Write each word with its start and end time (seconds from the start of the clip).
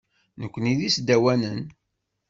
Nukni 0.39 0.73
d 0.77 0.79
isdawanen. 0.87 1.61